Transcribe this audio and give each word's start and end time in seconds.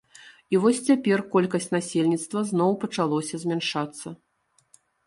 І 0.53 0.61
вось 0.63 0.79
цяпер 0.87 1.23
колькасць 1.35 1.71
насельніцтва 1.75 2.45
зноў 2.51 2.71
пачалося 2.87 3.35
змяншацца. 3.47 4.07